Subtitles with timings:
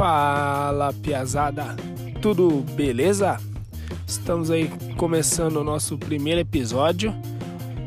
[0.00, 1.76] Fala, piazada,
[2.22, 3.36] tudo beleza?
[4.06, 7.14] Estamos aí começando o nosso primeiro episódio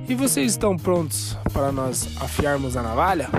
[0.07, 3.29] e vocês estão prontos para nós afiarmos a navalha?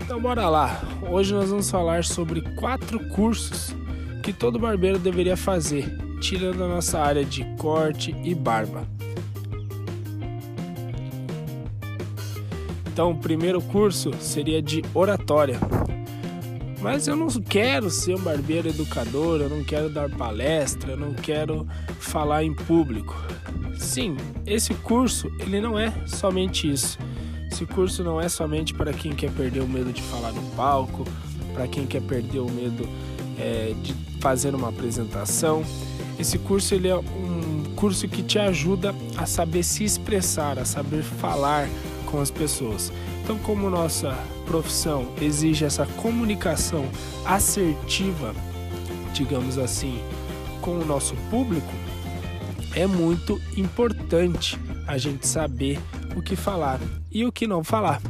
[0.00, 0.80] Então bora lá.
[1.10, 3.74] Hoje nós vamos falar sobre quatro cursos
[4.22, 8.86] que todo barbeiro deveria fazer, tirando a nossa área de corte e barba.
[12.92, 15.58] Então, o primeiro curso seria de oratória.
[16.82, 21.14] Mas eu não quero ser um barbeiro educador, eu não quero dar palestra, eu não
[21.14, 21.64] quero
[22.00, 23.14] falar em público.
[23.78, 26.98] Sim, esse curso ele não é somente isso.
[27.50, 31.04] Esse curso não é somente para quem quer perder o medo de falar no palco,
[31.54, 32.88] para quem quer perder o medo
[33.38, 35.62] é, de fazer uma apresentação.
[36.18, 41.02] Esse curso ele é um curso que te ajuda a saber se expressar, a saber
[41.04, 41.68] falar
[42.12, 42.92] com as pessoas.
[43.24, 46.84] Então, como nossa profissão exige essa comunicação
[47.24, 48.34] assertiva,
[49.14, 49.98] digamos assim,
[50.60, 51.72] com o nosso público,
[52.76, 55.80] é muito importante a gente saber
[56.14, 56.78] o que falar
[57.10, 58.00] e o que não falar.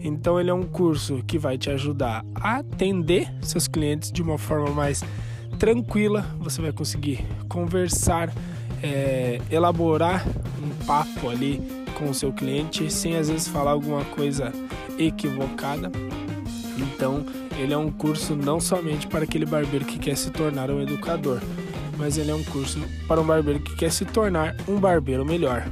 [0.00, 4.38] Então, ele é um curso que vai te ajudar a atender seus clientes de uma
[4.38, 5.04] forma mais
[5.58, 6.24] tranquila.
[6.38, 8.32] Você vai conseguir conversar,
[8.82, 10.26] é, elaborar
[10.60, 14.52] um papo ali com o seu cliente sem às vezes falar alguma coisa
[14.98, 15.90] equivocada.
[16.76, 17.24] Então,
[17.56, 21.40] ele é um curso não somente para aquele barbeiro que quer se tornar um educador,
[21.96, 25.70] mas ele é um curso para um barbeiro que quer se tornar um barbeiro melhor.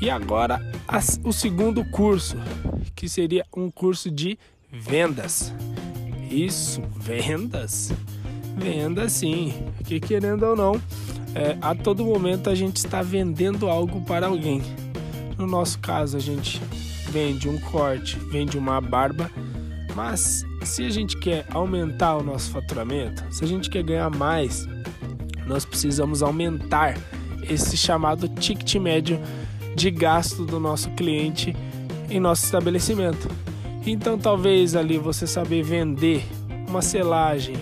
[0.00, 0.60] E agora,
[1.24, 2.36] o segundo curso,
[2.94, 4.38] que seria um curso de
[4.70, 5.54] vendas.
[6.30, 7.92] Isso, vendas?
[8.56, 10.82] Vendas sim, porque querendo ou não,
[11.34, 14.62] é, a todo momento a gente está vendendo algo para alguém.
[15.38, 16.60] No nosso caso, a gente
[17.10, 19.30] vende um corte, vende uma barba,
[19.94, 24.66] mas se a gente quer aumentar o nosso faturamento, se a gente quer ganhar mais,
[25.46, 26.96] nós precisamos aumentar
[27.48, 29.20] esse chamado ticket médio
[29.74, 31.54] de gasto do nosso cliente
[32.08, 33.28] em nosso estabelecimento.
[33.86, 36.24] Então, talvez ali você saber vender
[36.68, 37.56] uma selagem,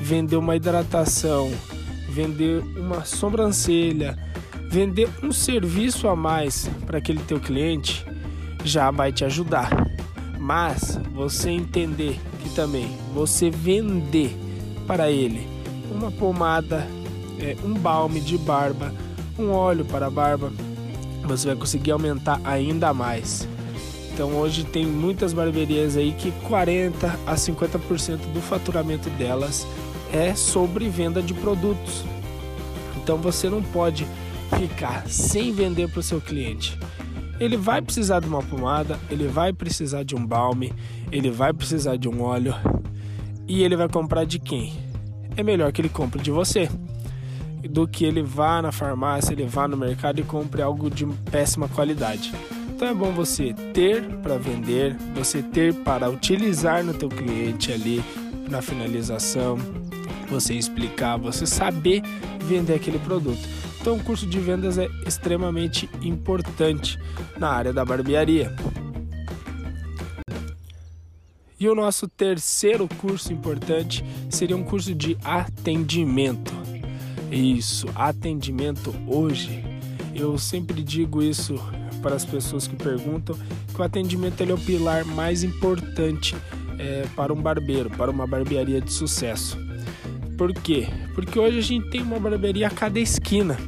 [0.00, 1.52] vender uma hidratação,
[2.18, 4.18] vender uma sobrancelha,
[4.68, 8.04] vender um serviço a mais para aquele teu cliente
[8.64, 9.70] já vai te ajudar.
[10.36, 14.36] Mas você entender que também você vender
[14.84, 15.46] para ele
[15.92, 16.88] uma pomada,
[17.38, 18.92] é, um balme de barba,
[19.38, 20.52] um óleo para barba,
[21.22, 23.46] você vai conseguir aumentar ainda mais.
[24.12, 29.64] Então hoje tem muitas barbearias aí que 40 a 50% do faturamento delas
[30.12, 32.04] é sobre venda de produtos.
[32.96, 34.06] Então você não pode
[34.58, 36.78] ficar sem vender para o seu cliente.
[37.40, 40.72] Ele vai precisar de uma pomada, ele vai precisar de um balme,
[41.12, 42.54] ele vai precisar de um óleo
[43.46, 44.72] e ele vai comprar de quem?
[45.36, 46.68] É melhor que ele compre de você
[47.68, 51.68] do que ele vá na farmácia, ele vá no mercado e compre algo de péssima
[51.68, 52.32] qualidade.
[52.68, 58.02] Então é bom você ter para vender, você ter para utilizar no teu cliente ali
[58.48, 59.58] na finalização,
[60.28, 62.02] você explicar, você saber
[62.44, 63.40] vender aquele produto.
[63.80, 66.98] Então, o curso de vendas é extremamente importante
[67.36, 68.54] na área da barbearia.
[71.60, 76.52] E o nosso terceiro curso importante seria um curso de atendimento.
[77.30, 79.64] Isso, atendimento hoje.
[80.14, 81.54] Eu sempre digo isso
[82.00, 83.36] para as pessoas que perguntam
[83.72, 86.36] que o atendimento é o pilar mais importante
[86.78, 89.67] é, para um barbeiro, para uma barbearia de sucesso.
[90.38, 90.86] Por quê?
[91.14, 93.58] Porque hoje a gente tem uma barbearia a cada esquina.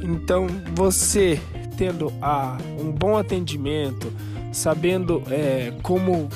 [0.00, 1.40] Então você
[1.76, 4.10] tendo a, um bom atendimento,
[4.52, 6.28] sabendo é, como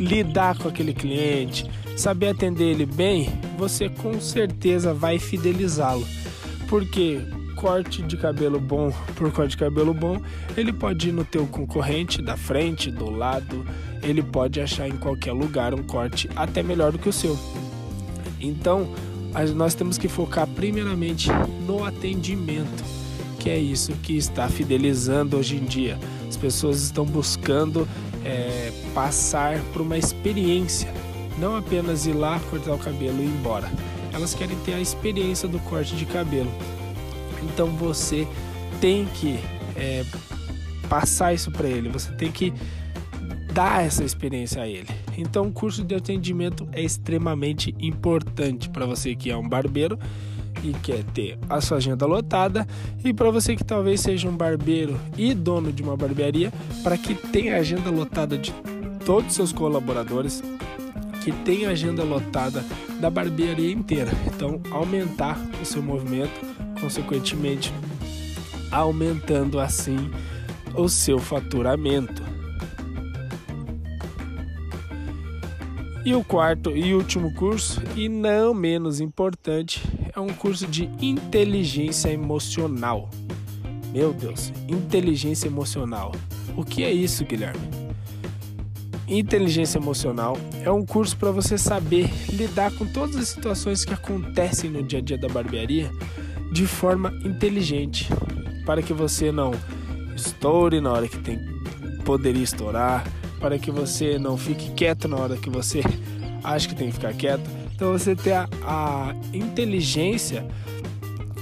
[0.00, 3.28] lidar com aquele cliente, saber atender ele bem,
[3.58, 6.06] você com certeza vai fidelizá-lo.
[6.66, 7.20] Porque
[7.54, 10.20] corte de cabelo bom por corte de cabelo bom,
[10.56, 13.64] ele pode ir no teu concorrente da frente, do lado,
[14.02, 17.38] ele pode achar em qualquer lugar um corte até melhor do que o seu.
[18.42, 18.88] Então,
[19.54, 21.30] nós temos que focar primeiramente
[21.66, 22.84] no atendimento,
[23.38, 25.98] que é isso que está fidelizando hoje em dia.
[26.28, 27.88] As pessoas estão buscando
[28.24, 30.92] é, passar por uma experiência,
[31.38, 33.70] não apenas ir lá cortar o cabelo e ir embora.
[34.12, 36.52] Elas querem ter a experiência do corte de cabelo.
[37.42, 38.26] Então você
[38.80, 39.38] tem que
[39.74, 40.04] é,
[40.88, 42.52] passar isso para ele, você tem que
[43.52, 45.01] dar essa experiência a ele.
[45.16, 49.98] Então, o curso de atendimento é extremamente importante para você que é um barbeiro
[50.62, 52.66] e quer ter a sua agenda lotada,
[53.04, 57.14] e para você que talvez seja um barbeiro e dono de uma barbearia, para que
[57.14, 58.52] tenha a agenda lotada de
[59.04, 60.42] todos os seus colaboradores,
[61.24, 62.64] que tenha a agenda lotada
[63.00, 64.10] da barbearia inteira.
[64.26, 66.32] Então, aumentar o seu movimento,
[66.80, 67.72] consequentemente,
[68.70, 70.10] aumentando assim
[70.74, 72.31] o seu faturamento.
[76.04, 79.80] E o quarto e último curso, e não menos importante,
[80.12, 83.08] é um curso de inteligência emocional.
[83.92, 86.10] Meu Deus, inteligência emocional.
[86.56, 87.60] O que é isso, Guilherme?
[89.06, 94.70] Inteligência emocional é um curso para você saber lidar com todas as situações que acontecem
[94.70, 95.88] no dia a dia da barbearia
[96.50, 98.08] de forma inteligente,
[98.66, 99.52] para que você não
[100.16, 101.38] estoure na hora que tem
[102.04, 103.04] poderia estourar,
[103.42, 105.82] para que você não fique quieto na hora que você
[106.42, 107.42] acha que tem que ficar quieto.
[107.74, 110.46] Então você ter a, a inteligência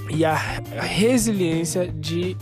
[0.08, 0.35] e a,
[0.81, 2.37] resiliência de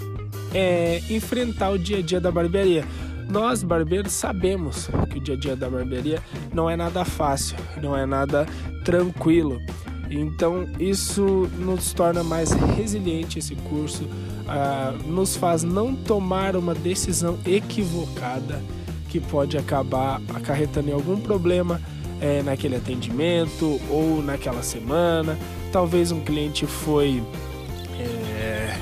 [0.55, 2.85] é, enfrentar o dia a dia da barbearia.
[3.29, 6.23] Nós, barbeiros, sabemos que o dia a dia da barbearia
[6.55, 8.47] não é nada fácil, não é nada
[8.85, 9.61] tranquilo.
[10.09, 17.39] Então, isso nos torna mais resiliente esse curso, uh, nos faz não tomar uma decisão
[17.45, 18.63] equivocada
[19.09, 21.81] que pode acabar acarretando em algum problema
[22.21, 25.39] é, naquele atendimento ou naquela semana.
[25.73, 27.23] Talvez um cliente foi
[27.99, 28.79] é,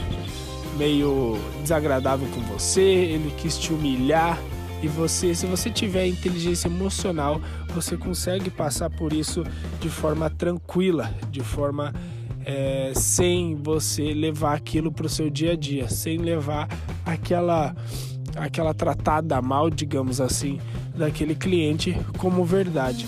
[0.76, 4.38] meio desagradável com você, ele quis te humilhar
[4.82, 7.40] e você, se você tiver inteligência emocional,
[7.74, 9.42] você consegue passar por isso
[9.80, 11.94] de forma tranquila, de forma
[12.44, 16.68] é, sem você levar aquilo para o seu dia a dia, sem levar
[17.04, 17.74] aquela
[18.36, 20.60] aquela tratada mal, digamos assim,
[20.94, 23.06] daquele cliente como verdade.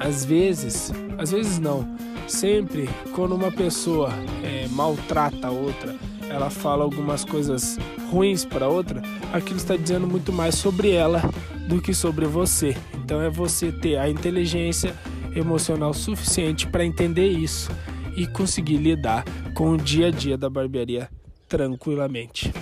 [0.00, 1.96] Às vezes, às vezes não,
[2.26, 4.10] sempre quando uma pessoa
[4.42, 5.94] é, maltrata a outra,
[6.28, 7.78] ela fala algumas coisas
[8.10, 9.02] ruins para outra,
[9.32, 11.22] aquilo está dizendo muito mais sobre ela
[11.68, 12.76] do que sobre você.
[12.94, 14.94] Então é você ter a inteligência
[15.34, 17.70] emocional suficiente para entender isso
[18.16, 19.24] e conseguir lidar
[19.54, 21.08] com o dia a dia da barbearia
[21.48, 22.52] tranquilamente.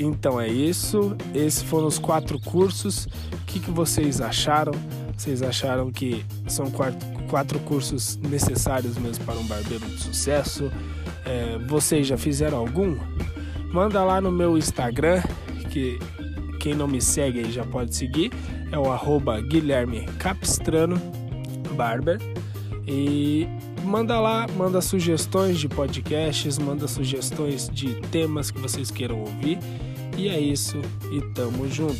[0.00, 1.14] Então é isso.
[1.34, 3.06] Esses foram os quatro cursos.
[3.32, 4.72] O que, que vocês acharam?
[5.14, 10.72] Vocês acharam que são quatro, quatro cursos necessários mesmo para um barbeiro de sucesso?
[11.26, 12.96] É, vocês já fizeram algum?
[13.70, 15.22] Manda lá no meu Instagram,
[15.70, 15.98] que
[16.58, 18.32] quem não me segue aí já pode seguir.
[18.72, 20.96] É o arroba Guilherme Capistrano
[21.76, 22.18] Barber.
[22.86, 23.46] E
[23.84, 29.58] manda lá, manda sugestões de podcasts, manda sugestões de temas que vocês queiram ouvir.
[30.16, 30.76] E é isso,
[31.10, 31.94] e tamo junto.